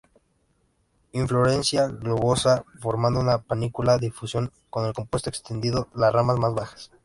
[1.11, 6.91] Inflorescencia globosa, formando una panícula difusión con el compuesto, extendiendo las ramas más bajas.